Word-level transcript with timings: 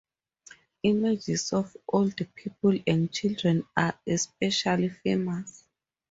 Images 0.81 1.53
of 1.53 1.77
old 1.87 2.15
people 2.33 2.73
and 2.87 3.11
children 3.13 3.67
are 3.77 3.93
especially 4.07 4.89
famous. 4.89 5.65